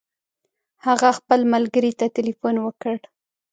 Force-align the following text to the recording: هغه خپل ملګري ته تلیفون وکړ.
هغه 0.85 1.09
خپل 1.17 1.39
ملګري 1.53 1.91
ته 1.99 2.05
تلیفون 2.17 2.55
وکړ. 2.61 2.95